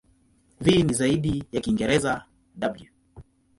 [0.61, 2.25] V ni zaidi ya Kiingereza
[2.57, 2.89] "w".